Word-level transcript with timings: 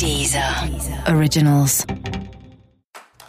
Deezer 0.00 0.42
Originals. 1.14 1.84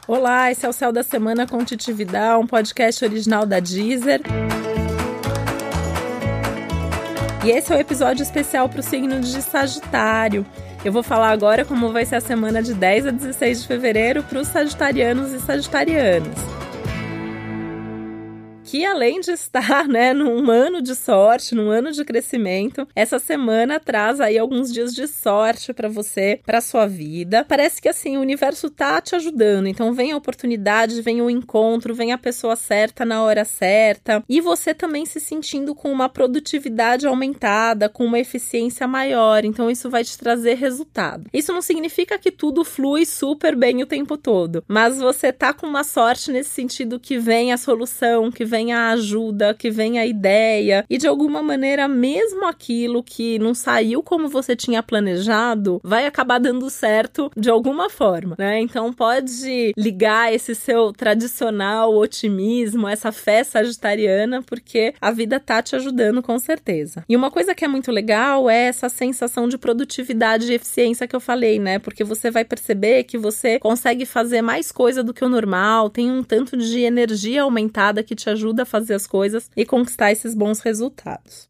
Olá, 0.08 0.50
esse 0.50 0.66
é 0.66 0.70
o 0.70 0.72
Céu 0.72 0.94
da 0.94 1.04
Semana 1.04 1.46
com 1.46 1.66
Titividade, 1.66 2.42
um 2.42 2.48
podcast 2.48 3.04
original 3.04 3.46
da 3.46 3.60
Deezer. 3.60 4.22
E 7.44 7.50
esse 7.50 7.74
é 7.74 7.76
o 7.76 7.78
um 7.78 7.82
episódio 7.82 8.24
especial 8.24 8.70
para 8.70 8.80
o 8.80 8.84
signo 8.84 9.20
de 9.20 9.42
Sagitário. 9.42 10.46
Eu 10.86 10.94
vou 10.94 11.04
falar 11.04 11.32
agora 11.32 11.66
como 11.66 11.92
vai 11.92 12.06
ser 12.06 12.16
a 12.16 12.22
semana 12.22 12.64
de 12.64 12.74
10 12.74 13.08
a 13.08 13.12
16 13.12 13.64
de 13.64 13.68
fevereiro 13.68 14.24
para 14.24 14.40
os 14.40 14.48
sagitarianos 14.48 15.34
e 15.34 15.42
sagitarianas 15.42 16.61
que 18.72 18.86
além 18.86 19.20
de 19.20 19.32
estar, 19.32 19.86
né, 19.90 20.14
num 20.14 20.50
ano 20.50 20.82
de 20.82 20.96
sorte, 20.96 21.54
num 21.54 21.70
ano 21.70 21.92
de 21.92 22.06
crescimento, 22.06 22.88
essa 22.96 23.20
semana 23.20 23.82
traz 23.82 24.22
aí 24.22 24.38
alguns 24.38 24.72
dias 24.72 24.96
de 24.96 25.10
sorte 25.10 25.74
para 25.74 25.90
você, 25.90 26.40
para 26.46 26.62
sua 26.62 26.88
vida. 26.88 27.44
Parece 27.46 27.82
que 27.82 27.90
assim, 27.90 28.16
o 28.16 28.22
universo 28.22 28.70
tá 28.70 29.02
te 29.02 29.14
ajudando. 29.14 29.68
Então 29.68 29.92
vem 29.92 30.14
a 30.14 30.16
oportunidade, 30.16 31.02
vem 31.02 31.22
o 31.22 31.30
encontro, 31.30 31.94
vem 31.94 32.14
a 32.14 32.18
pessoa 32.18 32.56
certa 32.56 33.04
na 33.04 33.22
hora 33.22 33.44
certa 33.44 34.24
e 34.30 34.40
você 34.40 34.74
também 34.74 35.06
se 35.06 35.20
sentindo 35.20 35.76
com 35.76 35.92
uma 35.92 36.08
produtividade 36.08 37.06
aumentada, 37.06 37.90
com 37.90 38.06
uma 38.06 38.20
eficiência 38.20 38.88
maior. 38.88 39.44
Então 39.44 39.70
isso 39.70 39.90
vai 39.90 40.06
te 40.06 40.18
trazer 40.18 40.54
resultado. 40.54 41.28
Isso 41.34 41.52
não 41.52 41.62
significa 41.62 42.18
que 42.18 42.32
tudo 42.32 42.64
flui 42.64 43.06
super 43.06 43.54
bem 43.54 43.84
o 43.84 43.86
tempo 43.86 44.18
todo, 44.18 44.64
mas 44.66 44.98
você 44.98 45.34
tá 45.34 45.54
com 45.54 45.68
uma 45.68 45.84
sorte 45.84 46.32
nesse 46.32 46.52
sentido 46.52 47.02
que 47.02 47.18
vem 47.18 47.52
a 47.52 47.58
solução, 47.58 48.32
que 48.32 48.46
vem 48.46 48.61
vem 48.62 48.74
a 48.74 48.92
ajuda, 48.92 49.56
que 49.56 49.72
vem 49.72 49.98
a 49.98 50.06
ideia, 50.06 50.86
e 50.88 50.98
de 50.98 51.08
alguma 51.08 51.42
maneira, 51.42 51.88
mesmo 51.88 52.46
aquilo 52.46 53.02
que 53.02 53.40
não 53.40 53.56
saiu 53.56 54.04
como 54.04 54.30
você 54.30 54.56
tinha 54.56 54.84
planejado, 54.84 55.82
vai 55.84 56.06
acabar 56.06 56.40
dando 56.40 56.70
certo 56.70 57.32
de 57.36 57.50
alguma 57.50 57.90
forma, 57.90 58.36
né? 58.38 58.60
Então 58.62 58.94
pode 58.94 59.74
ligar 59.76 60.32
esse 60.32 60.54
seu 60.54 60.94
tradicional 60.94 61.96
otimismo, 61.96 62.88
essa 62.88 63.12
fé 63.12 63.44
sagitariana, 63.44 64.44
porque 64.44 64.94
a 65.02 65.10
vida 65.10 65.40
tá 65.40 65.60
te 65.64 65.76
ajudando 65.76 66.22
com 66.22 66.38
certeza. 66.38 67.04
E 67.10 67.16
uma 67.16 67.32
coisa 67.32 67.56
que 67.56 67.66
é 67.66 67.68
muito 67.68 67.92
legal 67.92 68.48
é 68.48 68.68
essa 68.68 68.90
sensação 68.90 69.48
de 69.48 69.58
produtividade 69.58 70.52
e 70.52 70.56
eficiência 70.56 71.08
que 71.08 71.16
eu 71.16 71.20
falei, 71.20 71.58
né? 71.58 71.80
Porque 71.80 72.04
você 72.04 72.30
vai 72.30 72.46
perceber 72.46 73.06
que 73.06 73.18
você 73.18 73.58
consegue 73.58 74.06
fazer 74.06 74.44
mais 74.44 74.72
coisa 74.72 75.04
do 75.04 75.14
que 75.16 75.26
o 75.26 75.30
normal, 75.30 75.90
tem 75.90 76.12
um 76.12 76.22
tanto 76.22 76.56
de 76.56 76.82
energia 76.82 77.42
aumentada 77.42 78.04
que 78.04 78.14
te 78.14 78.30
ajuda 78.30 78.51
ajuda 78.52 78.64
a 78.64 78.66
fazer 78.66 78.94
as 78.94 79.08
coisas 79.08 79.50
e 79.56 79.66
conquistar 79.66 80.12
esses 80.12 80.36
bons 80.36 80.60
resultados. 80.60 81.50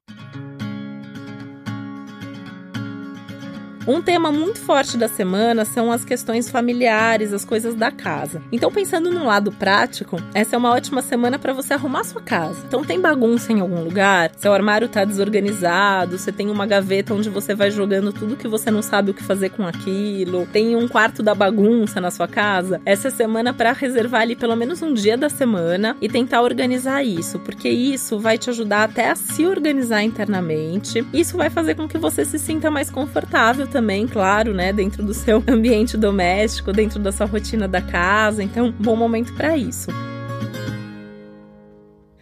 Um 3.88 4.00
tema 4.00 4.32
muito 4.32 4.60
forte 4.60 4.96
da 4.96 5.08
semana 5.08 5.66
são 5.66 5.92
as 5.92 6.06
questões 6.06 6.50
familiares, 6.50 7.34
as 7.34 7.44
coisas 7.44 7.74
da 7.74 7.90
casa. 7.90 8.42
Então, 8.52 8.72
pensando 8.72 9.12
no 9.12 9.26
lado 9.26 9.52
prático, 9.52 10.22
essa 10.36 10.56
é 10.56 10.58
uma 10.58 10.70
ótima 10.70 11.02
semana 11.02 11.40
para 11.40 11.52
você 11.52 11.74
arrumar 11.74 12.04
sua 12.04 12.22
casa. 12.22 12.64
Então, 12.68 12.84
tem 12.84 13.02
bagunça 13.02 13.52
em 13.52 13.60
algum 13.60 13.84
lugar? 13.84 14.32
Seu 14.38 14.54
armário 14.54 14.88
tá 14.88 15.04
desorganizado, 15.04 16.20
você 16.20 16.32
tem 16.32 16.52
uma 16.52 16.68
gaveta 16.68 17.14
onde 17.16 17.30
você 17.30 17.56
vai 17.56 17.72
jogando 17.72 18.14
tudo 18.14 18.36
que 18.36 18.48
você 18.48 18.70
não 18.70 18.84
sabe 18.84 19.12
o 19.12 19.14
que 19.16 19.24
fazer 19.24 19.50
com 19.50 19.66
aquilo, 19.66 20.46
tem 20.54 20.76
um 20.76 20.88
quarto 20.88 21.24
da 21.24 21.34
bagunça 21.34 22.00
na 22.00 22.12
sua 22.12 22.28
casa. 22.28 22.80
Essa 22.86 23.08
é 23.08 23.12
semana 23.12 23.52
para 23.52 23.74
reservar 23.74 24.22
ali 24.22 24.36
pelo 24.36 24.56
menos 24.56 24.82
um 24.84 24.94
dia 24.94 25.18
da 25.18 25.30
semana 25.30 25.98
e 26.00 26.08
tentar 26.08 26.44
organizar 26.44 27.04
isso, 27.04 27.40
porque 27.40 27.68
isso 27.68 28.20
vai 28.20 28.38
te 28.38 28.50
ajudar 28.52 28.84
até 28.84 29.10
a 29.10 29.16
se 29.16 29.46
organizar 29.46 30.04
internamente. 30.04 31.04
Isso 31.12 31.36
vai 31.36 31.50
fazer 31.50 31.74
com 31.74 31.88
que 31.88 31.98
você 31.98 32.24
se 32.24 32.38
sinta 32.38 32.70
mais 32.70 32.92
confortável 32.92 33.71
também, 33.72 34.06
claro, 34.06 34.54
né, 34.54 34.72
dentro 34.72 35.04
do 35.04 35.14
seu 35.14 35.44
ambiente 35.48 35.98
doméstico, 35.98 36.72
dentro 36.72 37.00
da 37.00 37.12
sua 37.12 37.26
rotina 37.26 37.68
da 37.68 37.82
casa. 37.82 38.44
Então, 38.44 38.72
bom 38.78 38.96
momento 38.96 39.34
para 39.34 39.58
isso. 39.58 39.90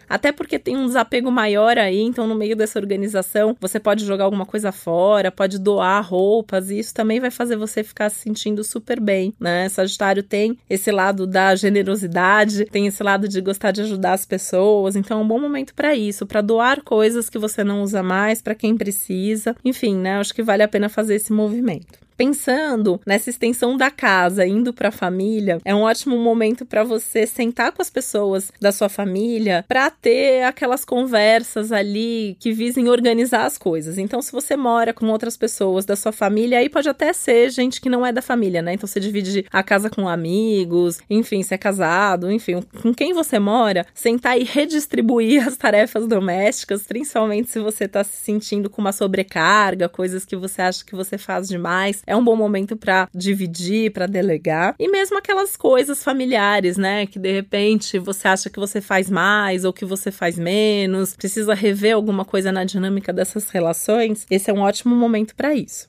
Até 0.09 0.31
porque 0.31 0.58
tem 0.58 0.75
um 0.75 0.87
desapego 0.87 1.31
maior 1.31 1.77
aí, 1.77 2.02
então 2.02 2.25
no 2.27 2.36
meio 2.36 2.55
dessa 2.55 2.80
organização 2.80 3.55
você 3.59 3.80
pode 3.80 4.03
jogar 4.05 4.23
alguma 4.23 4.45
coisa 4.45 4.71
fora, 4.71 5.31
pode 5.31 5.59
doar 5.59 6.03
roupas, 6.03 6.71
e 6.71 6.80
isso 6.80 6.93
também 6.93 7.20
vai 7.20 7.30
fazer 7.30 7.55
você 7.55 7.83
ficar 7.83 8.09
se 8.09 8.21
sentindo 8.21 8.64
super 8.64 8.99
bem, 8.99 9.33
né? 9.39 9.70
Sagitário 9.70 10.23
tem 10.23 10.58
esse 10.70 10.92
lado 10.92 11.27
da 11.27 11.55
generosidade, 11.55 12.65
tem 12.65 12.87
esse 12.87 13.03
lado 13.03 13.27
de 13.27 13.39
gostar 13.39 13.71
de 13.71 13.81
ajudar 13.81 14.14
as 14.14 14.25
pessoas, 14.25 14.95
então 14.95 15.20
é 15.20 15.21
um 15.23 15.27
bom 15.27 15.39
momento 15.39 15.75
para 15.75 15.95
isso, 15.95 16.26
para 16.26 16.41
doar 16.41 16.81
coisas 16.81 17.30
que 17.30 17.37
você 17.37 17.64
não 17.64 17.83
usa 17.83 18.02
mais 18.02 18.41
para 18.41 18.55
quem 18.55 18.76
precisa. 18.76 19.55
Enfim, 19.64 19.95
né? 19.95 20.17
Acho 20.17 20.33
que 20.33 20.41
vale 20.41 20.64
a 20.64 20.67
pena 20.67 20.89
fazer 20.89 21.15
esse 21.15 21.31
movimento 21.31 22.08
pensando 22.19 22.99
nessa 23.05 23.30
extensão 23.30 23.77
da 23.77 23.89
casa, 23.89 24.45
indo 24.45 24.73
para 24.73 24.89
a 24.89 24.91
família, 24.91 25.57
é 25.63 25.73
um 25.73 25.83
ótimo 25.83 26.17
momento 26.17 26.65
para 26.65 26.83
você 26.83 27.25
sentar 27.25 27.71
com 27.71 27.81
as 27.81 27.89
pessoas 27.89 28.52
da 28.59 28.73
sua 28.73 28.89
família 28.89 29.63
para 29.69 29.89
ter 29.89 30.43
aquelas 30.43 30.83
conversas 30.83 31.71
ali 31.71 32.35
que 32.37 32.52
visem 32.52 32.89
organizar 32.89 33.45
as 33.45 33.58
coisas. 33.58 33.97
Então, 33.97 34.21
se 34.21 34.33
você 34.33 34.58
mora 34.58 34.93
com 34.93 35.08
outras 35.08 35.37
pessoas 35.37 35.85
da 35.85 35.95
sua 35.95 36.11
família, 36.11 36.59
aí 36.59 36.67
pode 36.67 36.89
até 36.89 37.13
ser 37.13 37.52
gente 37.52 37.79
que 37.79 37.89
não 37.89 38.05
é 38.05 38.11
da 38.11 38.21
família, 38.21 38.61
né? 38.61 38.73
Então, 38.73 38.85
você 38.85 38.99
divide 38.99 39.45
a 39.49 39.63
casa 39.63 39.89
com 39.89 40.09
amigos, 40.09 40.99
enfim, 41.09 41.41
se 41.41 41.53
é 41.53 41.58
casado, 41.58 42.29
enfim, 42.29 42.61
com 42.81 42.93
quem 42.93 43.13
você 43.13 43.39
mora, 43.39 43.85
sentar 43.93 44.37
e 44.37 44.43
redistribuir 44.43 45.39
as 45.47 45.55
tarefas 45.55 46.05
domésticas, 46.05 46.83
principalmente 46.83 47.49
se 47.49 47.61
você 47.61 47.87
tá 47.87 48.03
se 48.03 48.17
sentindo 48.17 48.69
com 48.69 48.81
uma 48.81 48.91
sobrecarga, 48.91 49.87
coisas 49.87 50.25
que 50.25 50.35
você 50.35 50.61
acha 50.61 50.83
que 50.83 50.97
você 50.97 51.17
faz 51.17 51.47
demais 51.47 52.03
é 52.09 52.15
um 52.15 52.23
bom 52.23 52.36
momento 52.36 52.75
para 52.75 53.08
dividir, 53.14 53.92
para 53.92 54.08
delegar. 54.08 54.73
E 54.80 54.89
mesmo 54.89 55.20
aquelas 55.20 55.55
coisas 55.55 56.03
familiares, 56.03 56.75
né? 56.75 57.05
Que 57.05 57.20
de 57.20 57.31
repente 57.31 57.99
você 57.99 58.27
acha 58.27 58.49
que 58.49 58.59
você 58.59 58.81
faz 58.81 59.11
mais 59.11 59.64
ou 59.64 59.71
que 59.71 59.86
você 59.86 60.11
faz 60.11 60.39
menos, 60.39 61.15
precisa 61.15 61.53
rever 61.53 61.93
alguma 61.93 62.25
coisa 62.25 62.52
na 62.52 62.64
dinâmica 62.64 63.14
dessas 63.14 63.52
relações. 63.52 64.25
Esse 64.30 64.49
é 64.49 64.53
um 64.53 64.61
ótimo 64.61 64.95
momento 64.95 65.36
para 65.36 65.53
isso. 65.53 65.87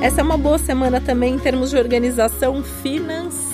Essa 0.00 0.22
é 0.22 0.24
uma 0.24 0.38
boa 0.38 0.56
semana 0.56 1.00
também 1.02 1.34
em 1.34 1.38
termos 1.38 1.68
de 1.68 1.76
organização 1.76 2.62
financeira. 2.62 3.45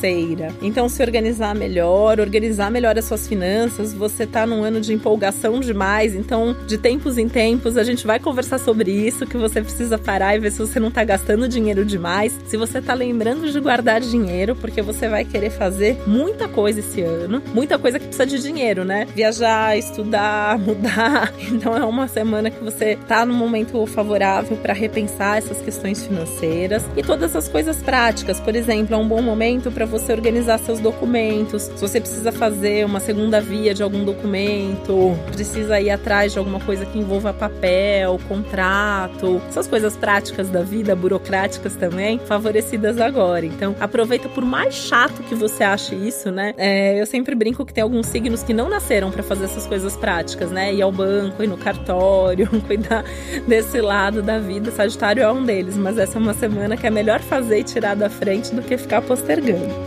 Então, 0.60 0.88
se 0.88 1.02
organizar 1.02 1.54
melhor, 1.54 2.18
organizar 2.18 2.70
melhor 2.70 2.98
as 2.98 3.04
suas 3.04 3.28
finanças. 3.28 3.94
Você 3.94 4.26
tá 4.26 4.44
num 4.44 4.64
ano 4.64 4.80
de 4.80 4.92
empolgação 4.92 5.60
demais, 5.60 6.14
então, 6.14 6.56
de 6.66 6.76
tempos 6.76 7.18
em 7.18 7.28
tempos, 7.28 7.76
a 7.76 7.84
gente 7.84 8.06
vai 8.06 8.18
conversar 8.18 8.58
sobre 8.58 8.90
isso, 8.90 9.26
que 9.26 9.36
você 9.36 9.62
precisa 9.62 9.96
parar 9.98 10.34
e 10.34 10.40
ver 10.40 10.50
se 10.50 10.58
você 10.58 10.80
não 10.80 10.90
tá 10.90 11.04
gastando 11.04 11.48
dinheiro 11.48 11.84
demais. 11.84 12.38
Se 12.46 12.56
você 12.56 12.80
tá 12.80 12.94
lembrando 12.94 13.50
de 13.50 13.60
guardar 13.60 14.00
dinheiro, 14.00 14.56
porque 14.56 14.82
você 14.82 15.08
vai 15.08 15.24
querer 15.24 15.50
fazer 15.50 15.96
muita 16.06 16.48
coisa 16.48 16.80
esse 16.80 17.00
ano, 17.00 17.42
muita 17.54 17.78
coisa 17.78 17.98
que 17.98 18.06
precisa 18.06 18.26
de 18.26 18.40
dinheiro, 18.40 18.84
né? 18.84 19.06
Viajar, 19.14 19.76
estudar, 19.78 20.58
mudar. 20.60 21.32
Então, 21.52 21.76
é 21.76 21.84
uma 21.84 22.08
semana 22.08 22.50
que 22.50 22.62
você 22.62 22.98
tá 23.06 23.24
num 23.24 23.34
momento 23.34 23.84
favorável 23.86 24.56
para 24.56 24.72
repensar 24.72 25.38
essas 25.38 25.60
questões 25.60 26.04
financeiras 26.04 26.84
e 26.96 27.02
todas 27.02 27.36
as 27.36 27.48
coisas 27.48 27.76
práticas. 27.76 28.40
Por 28.40 28.56
exemplo, 28.56 28.94
é 28.94 28.98
um 28.98 29.06
bom 29.06 29.22
momento 29.22 29.70
para 29.70 29.91
você 29.92 30.10
organizar 30.10 30.58
seus 30.58 30.80
documentos. 30.80 31.64
Se 31.64 31.80
você 31.80 32.00
precisa 32.00 32.32
fazer 32.32 32.86
uma 32.86 32.98
segunda 32.98 33.40
via 33.40 33.74
de 33.74 33.82
algum 33.82 34.04
documento, 34.04 35.14
precisa 35.30 35.78
ir 35.80 35.90
atrás 35.90 36.32
de 36.32 36.38
alguma 36.38 36.58
coisa 36.58 36.86
que 36.86 36.98
envolva 36.98 37.32
papel, 37.34 38.18
contrato, 38.26 39.40
essas 39.48 39.68
coisas 39.68 39.94
práticas 39.94 40.48
da 40.48 40.62
vida, 40.62 40.96
burocráticas 40.96 41.76
também, 41.76 42.18
favorecidas 42.18 42.98
agora. 42.98 43.44
Então, 43.44 43.76
aproveita 43.78 44.28
por 44.30 44.44
mais 44.44 44.74
chato 44.74 45.22
que 45.24 45.34
você 45.34 45.62
ache 45.62 45.94
isso, 45.94 46.30
né? 46.30 46.54
É, 46.56 46.98
eu 46.98 47.04
sempre 47.04 47.34
brinco 47.34 47.64
que 47.66 47.74
tem 47.74 47.82
alguns 47.82 48.06
signos 48.06 48.42
que 48.42 48.54
não 48.54 48.70
nasceram 48.70 49.10
para 49.10 49.22
fazer 49.22 49.44
essas 49.44 49.66
coisas 49.66 49.94
práticas, 49.94 50.50
né? 50.50 50.72
Ir 50.72 50.80
ao 50.80 50.90
banco, 50.90 51.42
ir 51.42 51.48
no 51.48 51.58
cartório, 51.58 52.48
cuidar 52.66 53.04
desse 53.46 53.78
lado 53.80 54.22
da 54.22 54.38
vida. 54.38 54.70
Sagitário 54.70 55.22
é 55.22 55.30
um 55.30 55.44
deles, 55.44 55.76
mas 55.76 55.98
essa 55.98 56.16
é 56.16 56.20
uma 56.20 56.32
semana 56.32 56.78
que 56.78 56.86
é 56.86 56.90
melhor 56.90 57.20
fazer 57.20 57.58
e 57.58 57.64
tirar 57.64 57.94
da 57.94 58.08
frente 58.08 58.54
do 58.54 58.62
que 58.62 58.78
ficar 58.78 59.02
postergando. 59.02 59.81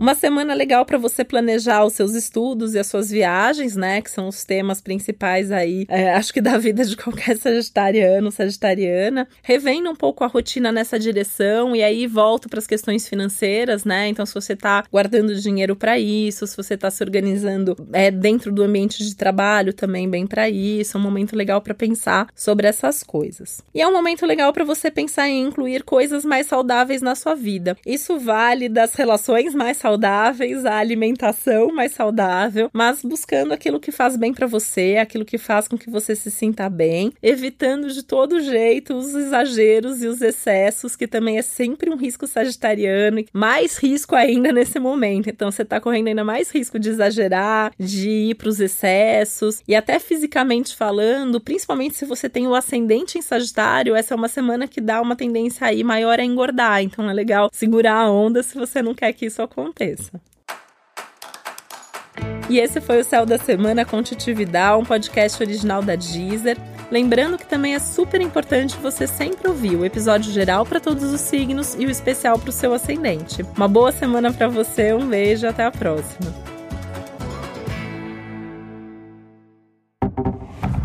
Uma 0.00 0.14
semana 0.14 0.54
legal 0.54 0.86
para 0.86 0.96
você 0.96 1.22
planejar 1.22 1.84
os 1.84 1.92
seus 1.92 2.14
estudos 2.14 2.74
e 2.74 2.78
as 2.78 2.86
suas 2.86 3.10
viagens, 3.10 3.76
né? 3.76 4.00
Que 4.00 4.10
são 4.10 4.28
os 4.28 4.46
temas 4.46 4.80
principais 4.80 5.52
aí, 5.52 5.84
é, 5.90 6.14
acho 6.14 6.32
que 6.32 6.40
da 6.40 6.56
vida 6.56 6.82
de 6.86 6.96
qualquer 6.96 7.36
sagitariano, 7.36 8.32
sagitariana. 8.32 9.28
Revendo 9.42 9.90
um 9.90 9.94
pouco 9.94 10.24
a 10.24 10.26
rotina 10.26 10.72
nessa 10.72 10.98
direção 10.98 11.76
e 11.76 11.82
aí 11.82 12.06
volto 12.06 12.48
para 12.48 12.58
as 12.58 12.66
questões 12.66 13.06
financeiras, 13.06 13.84
né? 13.84 14.08
Então, 14.08 14.24
se 14.24 14.32
você 14.32 14.54
está 14.54 14.84
guardando 14.90 15.34
dinheiro 15.34 15.76
para 15.76 15.98
isso, 15.98 16.46
se 16.46 16.56
você 16.56 16.72
está 16.72 16.90
se 16.90 17.04
organizando 17.04 17.76
é, 17.92 18.10
dentro 18.10 18.50
do 18.50 18.62
ambiente 18.62 19.04
de 19.04 19.14
trabalho 19.14 19.74
também 19.74 20.08
bem 20.08 20.26
para 20.26 20.48
isso, 20.48 20.96
é 20.96 21.00
um 21.00 21.02
momento 21.02 21.36
legal 21.36 21.60
para 21.60 21.74
pensar 21.74 22.26
sobre 22.34 22.66
essas 22.66 23.02
coisas. 23.02 23.62
E 23.74 23.82
é 23.82 23.86
um 23.86 23.92
momento 23.92 24.24
legal 24.24 24.50
para 24.50 24.64
você 24.64 24.90
pensar 24.90 25.28
em 25.28 25.42
incluir 25.42 25.82
coisas 25.82 26.24
mais 26.24 26.46
saudáveis 26.46 27.02
na 27.02 27.14
sua 27.14 27.34
vida. 27.34 27.76
Isso 27.84 28.18
vale 28.18 28.66
das 28.66 28.94
relações 28.94 29.54
mais 29.54 29.76
saudáveis 29.76 29.89
saudáveis, 29.90 30.64
a 30.64 30.76
alimentação 30.76 31.72
mais 31.72 31.92
saudável, 31.92 32.70
mas 32.72 33.02
buscando 33.02 33.52
aquilo 33.52 33.80
que 33.80 33.90
faz 33.90 34.16
bem 34.16 34.32
para 34.32 34.46
você, 34.46 34.98
aquilo 35.00 35.24
que 35.24 35.36
faz 35.36 35.66
com 35.66 35.76
que 35.76 35.90
você 35.90 36.14
se 36.14 36.30
sinta 36.30 36.68
bem, 36.70 37.12
evitando 37.20 37.90
de 37.90 38.04
todo 38.04 38.40
jeito 38.40 38.94
os 38.94 39.12
exageros 39.14 40.00
e 40.00 40.06
os 40.06 40.22
excessos, 40.22 40.94
que 40.94 41.08
também 41.08 41.38
é 41.38 41.42
sempre 41.42 41.90
um 41.90 41.96
risco 41.96 42.24
sagitariano, 42.24 43.24
mais 43.32 43.78
risco 43.78 44.14
ainda 44.14 44.52
nesse 44.52 44.78
momento. 44.78 45.28
Então 45.28 45.50
você 45.50 45.64
tá 45.64 45.80
correndo 45.80 46.06
ainda 46.06 46.22
mais 46.22 46.50
risco 46.52 46.78
de 46.78 46.90
exagerar, 46.90 47.72
de 47.76 48.08
ir 48.08 48.34
para 48.36 48.48
os 48.48 48.60
excessos 48.60 49.60
e 49.66 49.74
até 49.74 49.98
fisicamente 49.98 50.76
falando, 50.76 51.40
principalmente 51.40 51.96
se 51.96 52.04
você 52.04 52.28
tem 52.28 52.46
o 52.46 52.54
ascendente 52.54 53.18
em 53.18 53.22
Sagitário, 53.22 53.96
essa 53.96 54.14
é 54.14 54.16
uma 54.16 54.28
semana 54.28 54.68
que 54.68 54.80
dá 54.80 55.02
uma 55.02 55.16
tendência 55.16 55.66
aí 55.66 55.82
maior 55.82 56.20
a 56.20 56.24
engordar. 56.24 56.80
Então 56.80 57.10
é 57.10 57.12
legal 57.12 57.50
segurar 57.52 57.96
a 57.96 58.10
onda 58.10 58.40
se 58.44 58.56
você 58.56 58.80
não 58.80 58.94
quer 58.94 59.12
que 59.12 59.26
isso 59.26 59.42
aconteça. 59.42 59.79
E 62.48 62.58
esse 62.58 62.80
foi 62.80 63.00
o 63.00 63.04
Céu 63.04 63.24
da 63.24 63.38
Semana 63.38 63.84
com 63.84 64.02
Titi 64.02 64.32
Vidal, 64.32 64.80
um 64.80 64.84
podcast 64.84 65.40
original 65.40 65.82
da 65.82 65.94
Deezer. 65.94 66.58
Lembrando 66.90 67.38
que 67.38 67.46
também 67.46 67.76
é 67.76 67.78
super 67.78 68.20
importante 68.20 68.76
você 68.78 69.06
sempre 69.06 69.48
ouvir 69.48 69.76
o 69.76 69.84
episódio 69.84 70.32
geral 70.32 70.66
para 70.66 70.80
todos 70.80 71.04
os 71.12 71.20
signos 71.20 71.76
e 71.78 71.86
o 71.86 71.90
especial 71.90 72.36
para 72.38 72.50
o 72.50 72.52
seu 72.52 72.74
ascendente. 72.74 73.42
Uma 73.56 73.68
boa 73.68 73.92
semana 73.92 74.32
para 74.32 74.48
você, 74.48 74.92
um 74.92 75.08
beijo, 75.08 75.46
até 75.46 75.64
a 75.64 75.70
próxima. 75.70 76.34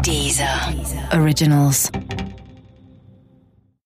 Deezer. 0.03 0.47
Originals. 1.19 1.89